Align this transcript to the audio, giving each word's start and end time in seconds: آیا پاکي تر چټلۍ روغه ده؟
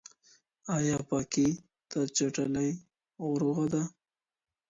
آیا 0.75 0.97
پاکي 1.09 1.47
تر 1.91 2.05
چټلۍ 2.17 2.69
روغه 3.41 3.65
ده؟ 3.73 3.83